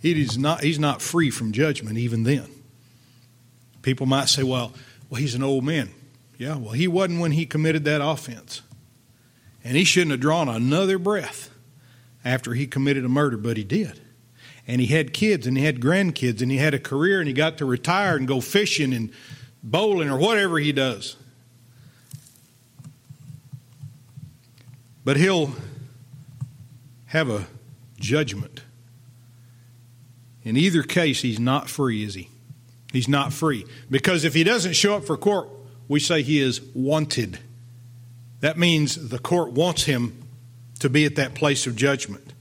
[0.01, 2.47] It is not, he's not free from judgment even then.
[3.83, 4.73] People might say, well,
[5.09, 5.91] well, he's an old man.
[6.39, 8.63] Yeah, well, he wasn't when he committed that offense.
[9.63, 11.49] And he shouldn't have drawn another breath
[12.25, 13.99] after he committed a murder, but he did.
[14.67, 17.33] And he had kids and he had grandkids and he had a career and he
[17.33, 19.11] got to retire and go fishing and
[19.63, 21.15] bowling or whatever he does.
[25.03, 25.53] But he'll
[27.07, 27.47] have a
[27.99, 28.61] judgment.
[30.43, 32.29] In either case, he's not free, is he?
[32.91, 33.65] He's not free.
[33.89, 35.49] Because if he doesn't show up for court,
[35.87, 37.39] we say he is wanted.
[38.41, 40.21] That means the court wants him
[40.79, 42.33] to be at that place of judgment.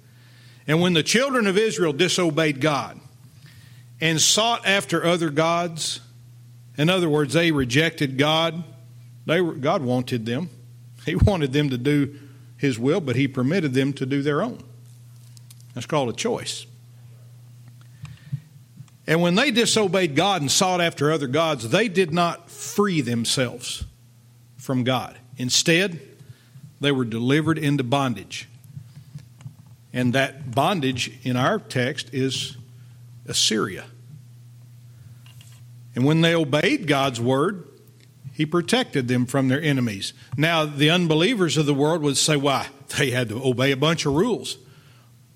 [0.66, 2.98] And when the children of Israel disobeyed God
[4.00, 6.00] and sought after other gods,
[6.76, 8.64] in other words, they rejected God,
[9.26, 10.50] they were, God wanted them.
[11.06, 12.14] He wanted them to do
[12.58, 14.62] His will, but He permitted them to do their own.
[15.74, 16.66] That's called a choice.
[19.06, 23.84] And when they disobeyed God and sought after other gods, they did not free themselves
[24.56, 25.16] from God.
[25.36, 26.00] Instead,
[26.80, 28.48] they were delivered into bondage.
[29.92, 32.56] And that bondage in our text is
[33.26, 33.84] Assyria.
[35.94, 37.66] And when they obeyed God's word,
[38.32, 40.12] He protected them from their enemies.
[40.36, 42.68] Now, the unbelievers of the world would say, why?
[42.98, 44.58] They had to obey a bunch of rules.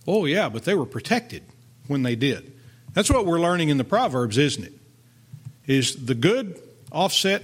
[0.07, 1.42] Oh, yeah, but they were protected
[1.87, 2.52] when they did.
[2.92, 4.72] That's what we're learning in the Proverbs, isn't it?
[5.66, 6.61] Is the good
[6.92, 7.42] offset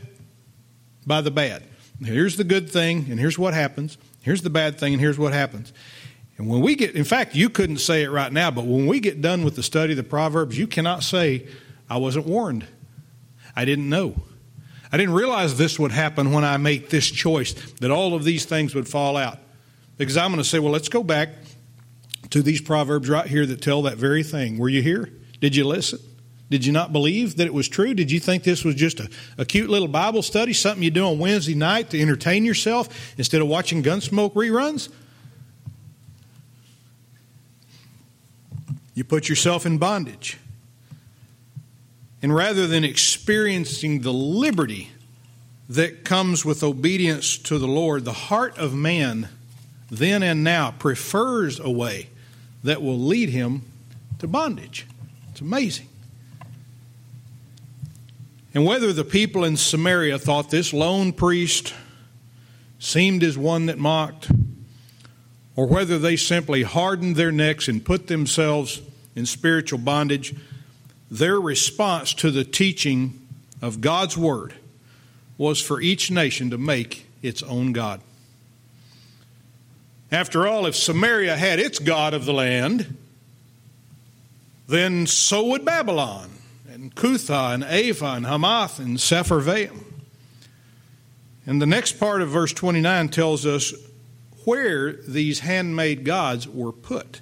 [1.06, 1.62] by the bad.
[2.02, 3.98] Here's the good thing, and here's what happens.
[4.22, 5.72] Here's the bad thing, and here's what happens.
[6.38, 9.00] And when we get, in fact, you couldn't say it right now, but when we
[9.00, 11.46] get done with the study of the Proverbs, you cannot say,
[11.88, 12.66] I wasn't warned.
[13.54, 14.22] I didn't know.
[14.90, 18.46] I didn't realize this would happen when I make this choice, that all of these
[18.46, 19.38] things would fall out.
[19.98, 21.28] Because I'm going to say, well, let's go back
[22.30, 24.56] to these Proverbs right here that tell that very thing.
[24.56, 25.12] Were you here?
[25.40, 25.98] Did you listen?
[26.50, 27.94] Did you not believe that it was true?
[27.94, 29.08] Did you think this was just a,
[29.38, 33.40] a cute little Bible study, something you do on Wednesday night to entertain yourself instead
[33.40, 34.88] of watching Gunsmoke reruns?
[38.94, 40.38] You put yourself in bondage.
[42.20, 44.90] And rather than experiencing the liberty
[45.68, 49.28] that comes with obedience to the Lord, the heart of man
[49.88, 52.08] then and now prefers a way
[52.62, 53.62] that will lead him
[54.18, 54.86] to bondage.
[55.30, 55.86] It's amazing.
[58.52, 61.72] And whether the people in Samaria thought this lone priest
[62.78, 64.30] seemed as one that mocked,
[65.54, 68.80] or whether they simply hardened their necks and put themselves
[69.14, 70.34] in spiritual bondage,
[71.10, 73.20] their response to the teaching
[73.60, 74.54] of God's Word
[75.36, 78.00] was for each nation to make its own God.
[80.12, 82.96] After all, if Samaria had its God of the land,
[84.66, 86.30] then so would Babylon,
[86.80, 89.84] and Cuthah, and Ava, and Hamath, and Sepharvaim.
[91.44, 93.74] And the next part of verse 29 tells us
[94.46, 97.20] where these handmade gods were put.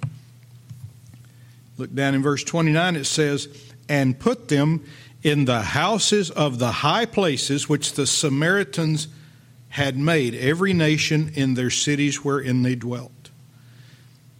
[1.77, 3.49] Look down in verse 29, it says,
[3.89, 4.85] And put them
[5.23, 9.09] in the houses of the high places which the Samaritans
[9.67, 13.11] had made, every nation in their cities wherein they dwelt.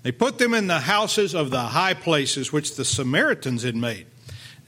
[0.03, 4.05] They put them in the houses of the high places which the Samaritans had made.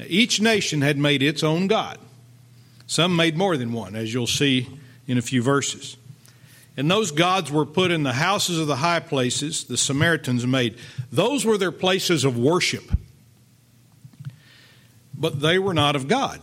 [0.08, 1.98] Each nation had made its own God.
[2.88, 4.68] Some made more than one, as you'll see
[5.08, 5.98] in a few verses.
[6.78, 10.78] And those gods were put in the houses of the high places the Samaritans made.
[11.12, 12.84] Those were their places of worship.
[15.18, 16.40] But they were not of God.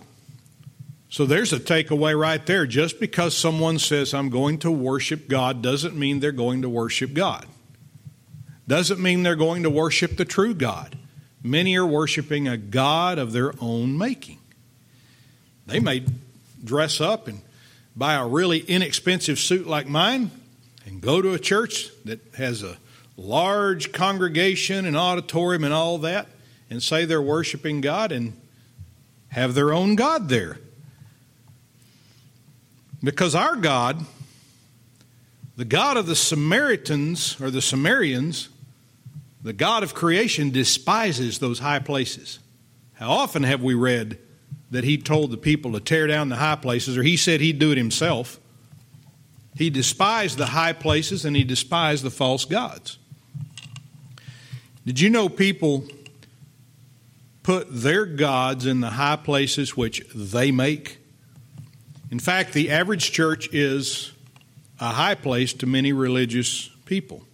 [1.10, 2.66] So there's a takeaway right there.
[2.66, 7.14] Just because someone says, I'm going to worship God, doesn't mean they're going to worship
[7.14, 7.46] God.
[8.66, 10.97] Doesn't mean they're going to worship the true God.
[11.42, 14.38] Many are worshiping a God of their own making.
[15.66, 16.04] They may
[16.64, 17.42] dress up and
[17.94, 20.30] buy a really inexpensive suit like mine
[20.86, 22.78] and go to a church that has a
[23.16, 26.28] large congregation and auditorium and all that
[26.70, 28.34] and say they're worshiping God and
[29.28, 30.58] have their own God there.
[33.02, 34.04] Because our God,
[35.56, 38.48] the God of the Samaritans or the Sumerians,
[39.42, 42.38] the God of creation despises those high places.
[42.94, 44.18] How often have we read
[44.70, 47.58] that he told the people to tear down the high places, or he said he'd
[47.58, 48.38] do it himself.
[49.56, 52.98] He despised the high places and he despised the false gods.
[54.86, 55.84] Did you know people
[57.42, 60.98] put their gods in the high places which they make?
[62.10, 64.12] In fact, the average church is
[64.80, 67.24] a high place to many religious people.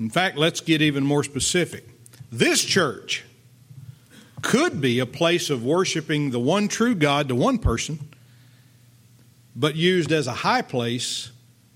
[0.00, 1.86] In fact, let's get even more specific.
[2.32, 3.22] This church
[4.40, 7.98] could be a place of worshiping the one true God to one person,
[9.54, 11.30] but used as a high place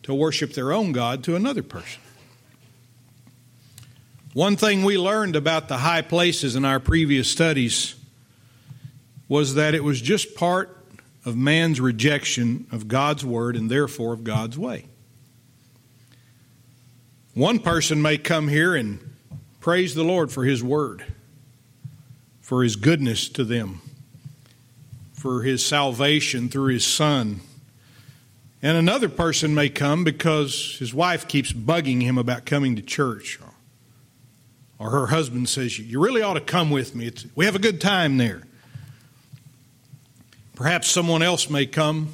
[0.04, 2.00] to worship their own God to another person.
[4.32, 7.94] One thing we learned about the high places in our previous studies
[9.28, 10.74] was that it was just part
[11.26, 14.86] of man's rejection of God's word and therefore of God's way.
[17.34, 19.00] One person may come here and
[19.60, 21.04] praise the Lord for his word
[22.44, 23.80] for his goodness to them,
[25.14, 27.40] for his salvation through his son.
[28.60, 33.38] And another person may come because his wife keeps bugging him about coming to church.
[34.78, 37.06] Or her husband says, You really ought to come with me.
[37.06, 38.42] It's, we have a good time there.
[40.54, 42.10] Perhaps someone else may come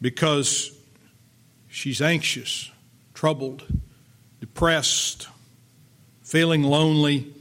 [0.00, 0.76] because
[1.68, 2.72] she's anxious,
[3.14, 3.62] troubled,
[4.40, 5.28] depressed,
[6.22, 7.32] feeling lonely,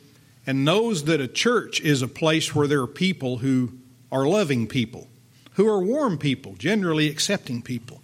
[0.48, 3.72] and knows that a church is a place where there are people who
[4.12, 5.08] are loving people,
[5.54, 8.02] who are warm people, generally accepting people.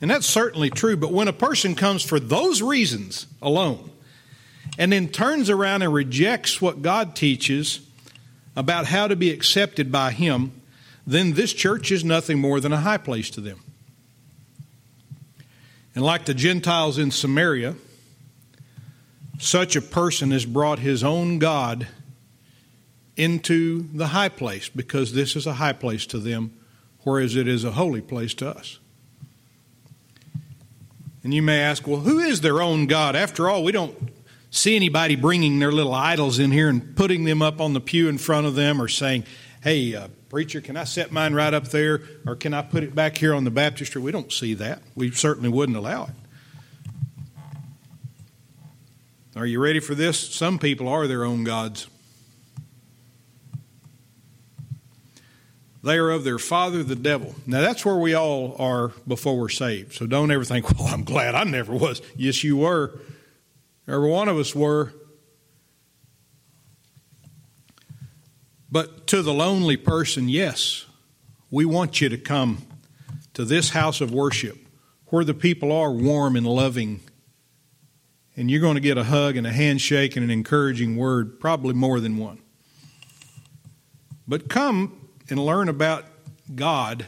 [0.00, 3.90] And that's certainly true, but when a person comes for those reasons alone
[4.78, 7.80] and then turns around and rejects what God teaches
[8.56, 10.52] about how to be accepted by Him,
[11.06, 13.60] then this church is nothing more than a high place to them.
[15.94, 17.76] And like the Gentiles in Samaria,
[19.44, 21.86] such a person has brought his own God
[23.16, 26.56] into the high place because this is a high place to them,
[27.02, 28.78] whereas it is a holy place to us.
[31.22, 33.16] And you may ask, well, who is their own God?
[33.16, 33.96] After all, we don't
[34.50, 38.08] see anybody bringing their little idols in here and putting them up on the pew
[38.08, 39.24] in front of them or saying,
[39.62, 42.94] hey, uh, preacher, can I set mine right up there or can I put it
[42.94, 44.02] back here on the baptistry?
[44.02, 44.82] We don't see that.
[44.94, 46.10] We certainly wouldn't allow it.
[49.36, 50.18] Are you ready for this?
[50.18, 51.88] Some people are their own gods.
[55.82, 57.34] They are of their father, the devil.
[57.44, 59.92] Now, that's where we all are before we're saved.
[59.94, 62.00] So don't ever think, well, I'm glad I never was.
[62.16, 62.98] Yes, you were.
[63.88, 64.94] Every one of us were.
[68.70, 70.86] But to the lonely person, yes,
[71.50, 72.62] we want you to come
[73.34, 74.58] to this house of worship
[75.06, 77.00] where the people are warm and loving
[78.36, 81.74] and you're going to get a hug and a handshake and an encouraging word, probably
[81.74, 82.38] more than one.
[84.26, 86.04] But come and learn about
[86.54, 87.06] God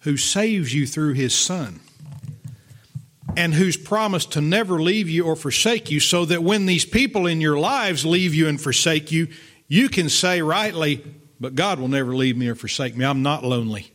[0.00, 1.80] who saves you through his Son
[3.36, 7.26] and who's promised to never leave you or forsake you, so that when these people
[7.26, 9.28] in your lives leave you and forsake you,
[9.68, 11.02] you can say rightly,
[11.40, 13.04] But God will never leave me or forsake me.
[13.04, 13.90] I'm not lonely.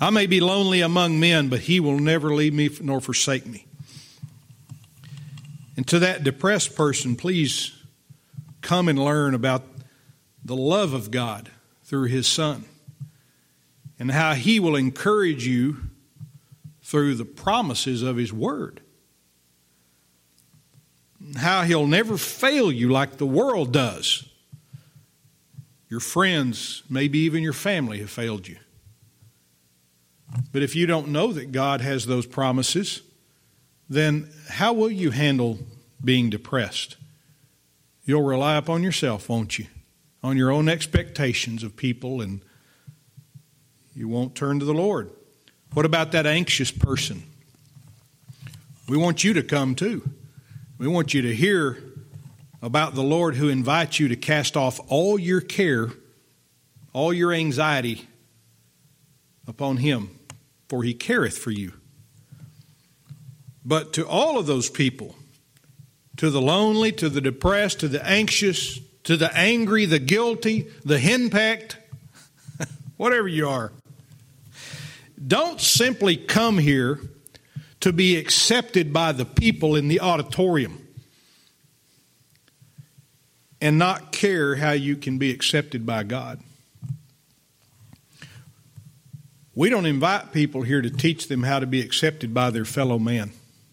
[0.00, 3.67] I may be lonely among men, but He will never leave me nor forsake me.
[5.78, 7.70] And to that depressed person, please
[8.62, 9.62] come and learn about
[10.44, 11.52] the love of God
[11.84, 12.64] through His Son
[13.96, 15.76] and how He will encourage you
[16.82, 18.80] through the promises of His Word.
[21.36, 24.28] how He'll never fail you like the world does.
[25.88, 28.56] Your friends, maybe even your family, have failed you.
[30.50, 33.02] But if you don't know that God has those promises,
[33.88, 35.58] then how will you handle
[36.04, 36.96] being depressed?
[38.04, 39.66] You'll rely upon yourself, won't you?
[40.22, 42.40] On your own expectations of people, and
[43.94, 45.10] you won't turn to the Lord.
[45.74, 47.22] What about that anxious person?
[48.88, 50.08] We want you to come too.
[50.78, 51.82] We want you to hear
[52.62, 55.90] about the Lord who invites you to cast off all your care,
[56.92, 58.08] all your anxiety
[59.46, 60.18] upon Him,
[60.68, 61.72] for He careth for you.
[63.68, 65.14] But to all of those people,
[66.16, 70.98] to the lonely, to the depressed, to the anxious, to the angry, the guilty, the
[70.98, 71.76] henpecked,
[72.96, 73.70] whatever you are,
[75.24, 76.98] don't simply come here
[77.80, 80.88] to be accepted by the people in the auditorium
[83.60, 86.40] and not care how you can be accepted by God.
[89.54, 92.98] We don't invite people here to teach them how to be accepted by their fellow
[92.98, 93.32] man.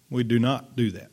[0.09, 1.11] We do not do that.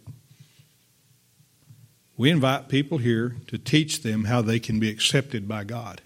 [2.16, 6.02] We invite people here to teach them how they can be accepted by God.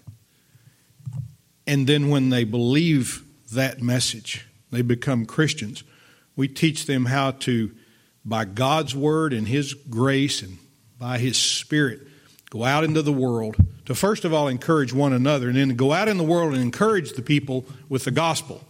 [1.67, 3.23] And then when they believe
[3.53, 5.83] that message, they become Christians,
[6.35, 7.71] we teach them how to,
[8.23, 10.57] by God's word and His grace and
[10.97, 12.01] by His Spirit,
[12.49, 15.93] go out into the world to first of all encourage one another and then go
[15.93, 18.63] out in the world and encourage the people with the gospel.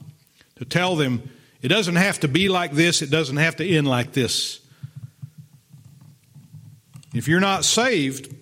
[0.58, 1.30] To tell them
[1.62, 4.60] it doesn't have to be like this, it doesn't have to end like this.
[7.14, 8.34] If you're not saved,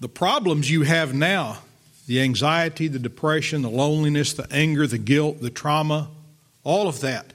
[0.00, 1.58] the problems you have now
[2.06, 6.08] the anxiety, the depression, the loneliness, the anger, the guilt, the trauma
[6.68, 7.32] all of that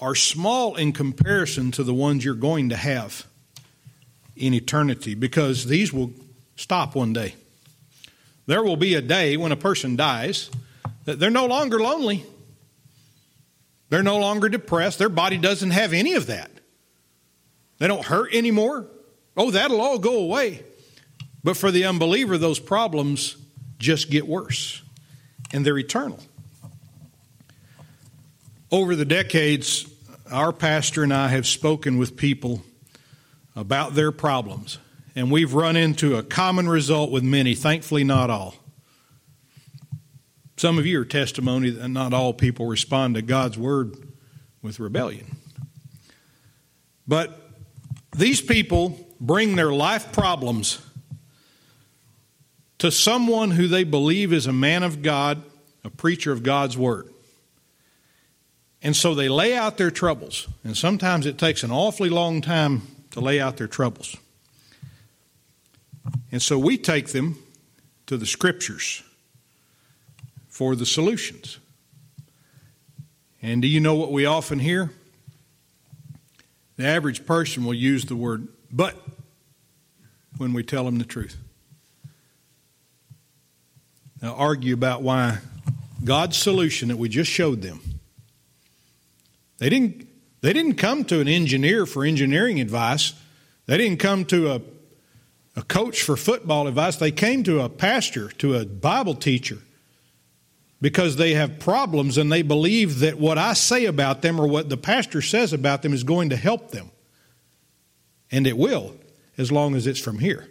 [0.00, 3.24] are small in comparison to the ones you're going to have
[4.36, 6.12] in eternity because these will
[6.56, 7.34] stop one day.
[8.46, 10.50] There will be a day when a person dies
[11.04, 12.24] that they're no longer lonely.
[13.90, 14.98] They're no longer depressed.
[14.98, 16.50] Their body doesn't have any of that.
[17.78, 18.86] They don't hurt anymore.
[19.36, 20.62] Oh, that'll all go away.
[21.42, 23.36] But for the unbeliever, those problems
[23.78, 24.82] just get worse,
[25.52, 26.20] and they're eternal.
[28.70, 29.86] Over the decades,
[30.30, 32.62] our pastor and I have spoken with people
[33.56, 34.78] about their problems.
[35.16, 38.54] And we've run into a common result with many, thankfully, not all.
[40.60, 43.96] Some of you are testimony that not all people respond to God's word
[44.60, 45.38] with rebellion.
[47.08, 47.50] But
[48.14, 50.82] these people bring their life problems
[52.76, 55.42] to someone who they believe is a man of God,
[55.82, 57.08] a preacher of God's word.
[58.82, 60.46] And so they lay out their troubles.
[60.62, 62.82] And sometimes it takes an awfully long time
[63.12, 64.14] to lay out their troubles.
[66.30, 67.38] And so we take them
[68.04, 69.02] to the scriptures
[70.60, 71.56] for the solutions.
[73.40, 74.90] And do you know what we often hear?
[76.76, 78.94] The average person will use the word but
[80.36, 81.38] when we tell them the truth.
[84.20, 85.38] Now, argue about why
[86.04, 87.80] God's solution that we just showed them.
[89.56, 90.08] They didn't
[90.42, 93.14] they didn't come to an engineer for engineering advice.
[93.64, 94.60] They didn't come to a,
[95.56, 96.96] a coach for football advice.
[96.96, 99.56] They came to a pastor, to a Bible teacher,
[100.80, 104.68] because they have problems and they believe that what I say about them or what
[104.68, 106.90] the pastor says about them is going to help them.
[108.30, 108.94] And it will,
[109.36, 110.48] as long as it's from here.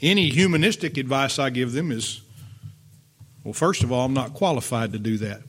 [0.00, 2.22] Any humanistic advice I give them is
[3.48, 5.40] well, first of all, I'm not qualified to do that.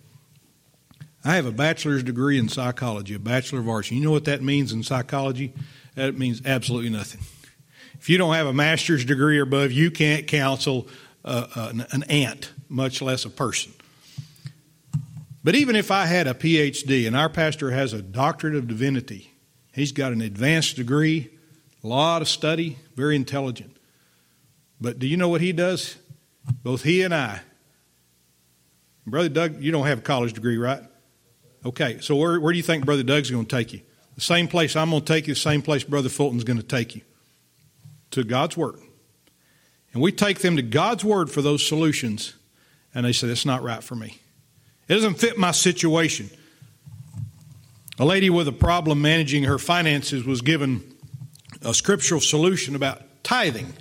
[1.26, 3.92] I have a bachelor's degree in psychology, a bachelor of arts.
[3.92, 5.54] You know what that means in psychology?
[5.96, 7.20] That means absolutely nothing.
[7.96, 10.88] If you don't have a master's degree or above, you can't counsel
[11.26, 13.74] uh, an, an ant, much less a person.
[15.44, 19.34] But even if I had a PhD, and our pastor has a doctorate of divinity,
[19.74, 21.30] he's got an advanced degree,
[21.84, 23.76] a lot of study, very intelligent.
[24.80, 25.98] But do you know what he does?
[26.64, 27.42] Both he and I.
[29.06, 30.84] Brother Doug, you don't have a college degree, right?
[31.66, 33.82] Okay, so where, where do you think Brother Doug's going to take you?
[34.16, 36.64] The same place I'm going to take you, the same place Brother Fulton's going to
[36.64, 37.02] take you
[38.12, 38.80] to God's Word.
[39.94, 42.36] And we take them to God's Word for those solutions,
[42.94, 44.20] and they say, It's not right for me.
[44.88, 46.30] It doesn't fit my situation.
[48.00, 50.84] A lady with a problem managing her finances was given
[51.62, 53.74] a scriptural solution about tithing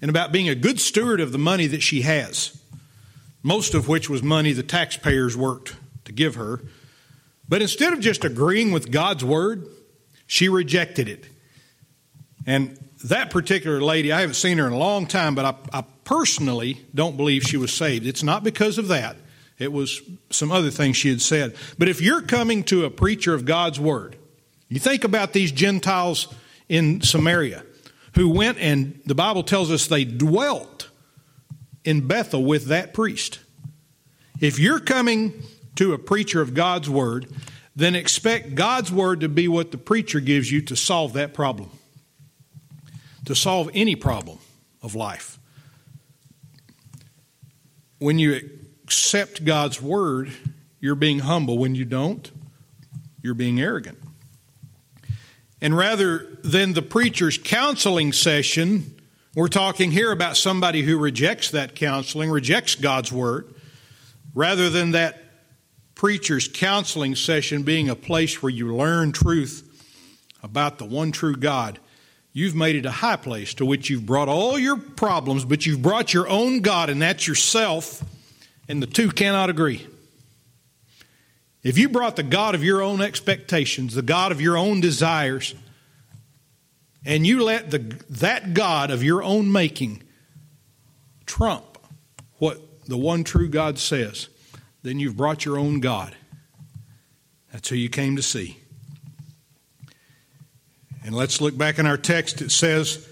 [0.00, 2.58] and about being a good steward of the money that she has,
[3.42, 6.62] most of which was money the taxpayers worked to give her.
[7.48, 9.66] But instead of just agreeing with God's word,
[10.26, 11.24] She rejected it.
[12.46, 15.84] And that particular lady, I haven't seen her in a long time, but I, I
[16.04, 18.06] personally don't believe she was saved.
[18.06, 19.16] It's not because of that.
[19.58, 21.56] It was some other things she had said.
[21.78, 24.16] But if you're coming to a preacher of God's word,
[24.68, 26.28] you think about these Gentiles
[26.68, 27.64] in Samaria
[28.14, 30.88] who went and the Bible tells us they dwelt
[31.84, 33.38] in Bethel with that priest.
[34.40, 35.42] If you're coming
[35.76, 37.26] to a preacher of God's word,
[37.76, 41.70] then expect God's word to be what the preacher gives you to solve that problem,
[43.26, 44.38] to solve any problem
[44.82, 45.38] of life.
[47.98, 48.40] When you
[48.84, 50.32] accept God's word,
[50.80, 51.58] you're being humble.
[51.58, 52.30] When you don't,
[53.22, 53.98] you're being arrogant.
[55.60, 58.94] And rather than the preacher's counseling session,
[59.34, 63.52] we're talking here about somebody who rejects that counseling, rejects God's word,
[64.34, 65.22] rather than that
[65.94, 69.62] preacher's counseling session being a place where you learn truth
[70.42, 71.80] about the one true God.
[72.36, 75.80] You've made it a high place to which you've brought all your problems, but you've
[75.80, 78.04] brought your own God, and that's yourself,
[78.68, 79.86] and the two cannot agree.
[81.62, 85.54] If you brought the God of your own expectations, the God of your own desires,
[87.06, 87.78] and you let the,
[88.10, 90.02] that God of your own making
[91.24, 91.78] trump
[92.36, 94.28] what the one true God says,
[94.82, 96.14] then you've brought your own God.
[97.50, 98.58] That's who you came to see.
[101.06, 102.42] And let's look back in our text.
[102.42, 103.08] It says,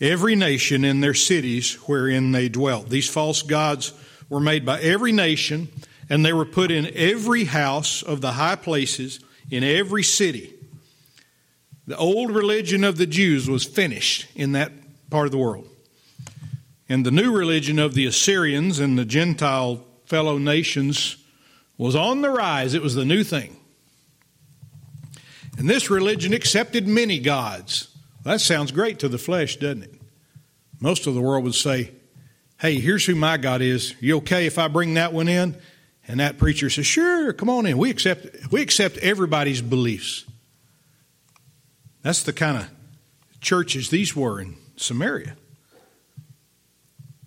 [0.00, 2.88] Every nation in their cities wherein they dwelt.
[2.88, 3.92] These false gods
[4.28, 5.68] were made by every nation
[6.08, 9.18] and they were put in every house of the high places
[9.50, 10.54] in every city.
[11.86, 14.72] The old religion of the Jews was finished in that
[15.10, 15.68] part of the world.
[16.88, 21.16] And the new religion of the Assyrians and the Gentile fellow nations
[21.76, 22.74] was on the rise.
[22.74, 23.56] It was the new thing.
[25.62, 27.86] And this religion accepted many gods.
[28.24, 29.94] That sounds great to the flesh, doesn't it?
[30.80, 31.92] Most of the world would say,
[32.60, 33.94] Hey, here's who my God is.
[34.00, 35.54] You okay if I bring that one in?
[36.08, 37.78] And that preacher says, Sure, come on in.
[37.78, 40.24] We accept, we accept everybody's beliefs.
[42.02, 42.68] That's the kind of
[43.40, 45.36] churches these were in Samaria.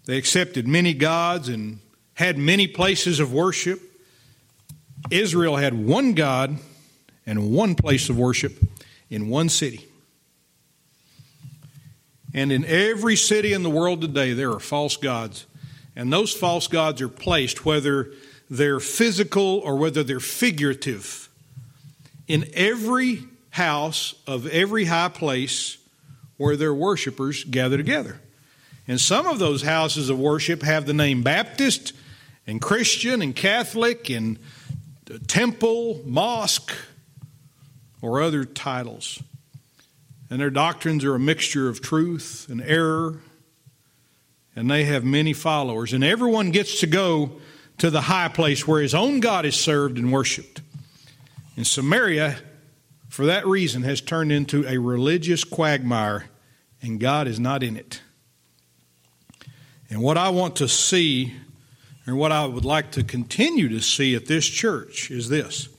[0.07, 1.79] They accepted many gods and
[2.15, 3.81] had many places of worship.
[5.09, 6.59] Israel had one God
[7.25, 8.53] and one place of worship
[9.09, 9.87] in one city.
[12.33, 15.45] And in every city in the world today, there are false gods.
[15.95, 18.11] And those false gods are placed, whether
[18.49, 21.29] they're physical or whether they're figurative.
[22.27, 25.77] In every house of every high place
[26.35, 28.19] where their worshipers gather together.
[28.87, 31.93] And some of those houses of worship have the name Baptist
[32.45, 34.37] and Christian and Catholic and
[35.27, 36.75] temple, mosque,
[38.05, 39.21] or other titles.
[40.29, 43.19] And their doctrines are a mixture of truth and error,
[44.55, 45.91] and they have many followers.
[45.91, 47.41] And everyone gets to go
[47.79, 50.61] to the high place where his own God is served and worshiped.
[51.57, 52.37] And Samaria,
[53.09, 56.25] for that reason, has turned into a religious quagmire,
[56.81, 58.01] and God is not in it.
[59.89, 61.33] And what I want to see,
[62.05, 65.69] and what I would like to continue to see at this church, is this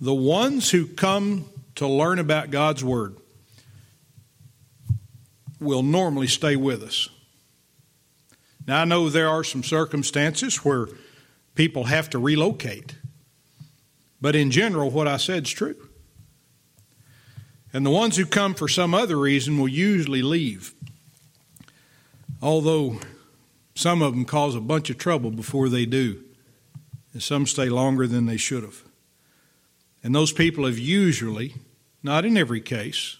[0.00, 1.44] the ones who come
[1.74, 3.16] to learn about God's Word
[5.60, 7.08] will normally stay with us.
[8.66, 10.88] Now, I know there are some circumstances where
[11.54, 12.96] people have to relocate,
[14.20, 15.76] but in general, what I said is true.
[17.72, 20.74] And the ones who come for some other reason will usually leave.
[22.42, 23.00] Although
[23.74, 26.22] some of them cause a bunch of trouble before they do,
[27.12, 28.82] and some stay longer than they should have.
[30.02, 31.54] And those people have usually,
[32.02, 33.18] not in every case,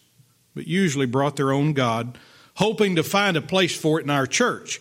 [0.55, 2.19] but usually brought their own God,
[2.55, 4.81] hoping to find a place for it in our church.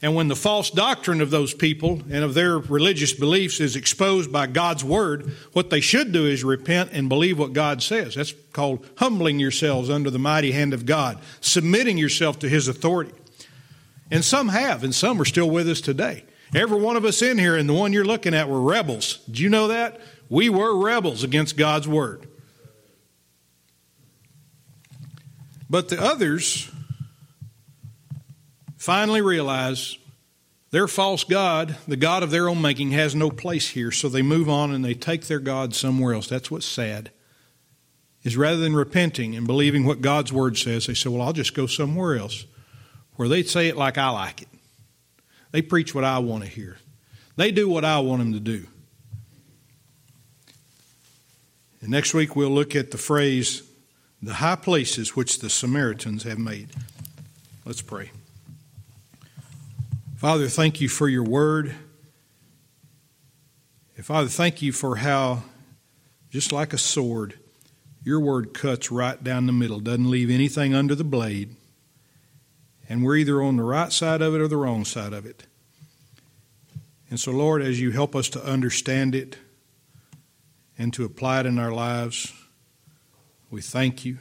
[0.00, 4.32] And when the false doctrine of those people and of their religious beliefs is exposed
[4.32, 8.16] by God's word, what they should do is repent and believe what God says.
[8.16, 13.12] That's called humbling yourselves under the mighty hand of God, submitting yourself to his authority.
[14.10, 16.24] And some have, and some are still with us today.
[16.52, 19.18] Every one of us in here and the one you're looking at were rebels.
[19.26, 20.00] Did you know that?
[20.32, 22.26] We were rebels against God's word.
[25.68, 26.70] But the others
[28.78, 29.98] finally realize
[30.70, 33.90] their false God, the God of their own making, has no place here.
[33.90, 36.28] So they move on and they take their God somewhere else.
[36.28, 37.10] That's what's sad.
[38.22, 41.54] Is rather than repenting and believing what God's word says, they say, Well, I'll just
[41.54, 42.46] go somewhere else
[43.16, 44.48] where they say it like I like it.
[45.50, 46.78] They preach what I want to hear.
[47.36, 48.66] They do what I want them to do.
[51.82, 53.64] And next week we'll look at the phrase,
[54.22, 56.70] the high places which the Samaritans have made.
[57.64, 58.12] Let's pray.
[60.16, 61.74] Father, thank you for your word.
[63.96, 65.42] And Father, thank you for how,
[66.30, 67.34] just like a sword,
[68.04, 71.56] your word cuts right down the middle, doesn't leave anything under the blade.
[72.88, 75.44] And we're either on the right side of it or the wrong side of it.
[77.10, 79.36] And so, Lord, as you help us to understand it
[80.82, 82.32] and to apply it in our lives,
[83.52, 84.18] we thank you.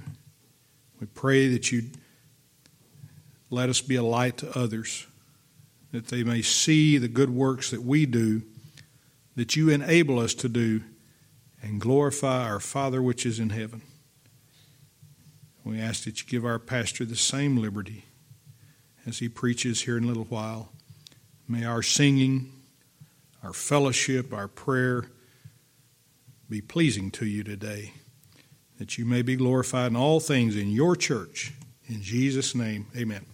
[0.99, 1.89] We pray that you
[3.49, 5.07] let us be a light to others,
[5.91, 8.43] that they may see the good works that we do,
[9.36, 10.84] that you enable us to do,
[11.64, 13.82] and glorify our Father which is in heaven.
[15.64, 18.05] We ask that you give our pastor the same liberty
[19.07, 20.70] as he preaches here in a little while.
[21.47, 22.51] May our singing,
[23.41, 25.07] our fellowship, our prayer
[26.52, 27.93] be pleasing to you today
[28.78, 31.54] that you may be glorified in all things in your church.
[31.88, 33.26] In Jesus' name, amen.